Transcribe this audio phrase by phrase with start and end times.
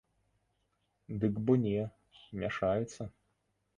[1.23, 1.81] Дык бо не,
[2.45, 3.01] мяшаюцца.